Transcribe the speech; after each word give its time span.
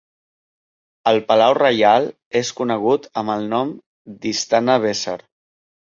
El 1.11 1.19
palau 1.27 1.53
reial 1.57 2.09
és 2.41 2.51
conegut 2.61 3.07
amb 3.23 3.35
el 3.37 3.45
nom 3.55 3.77
d'"Istana 4.23 4.79
Besar". 4.87 5.19